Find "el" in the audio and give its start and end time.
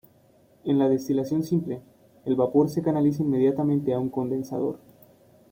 2.25-2.33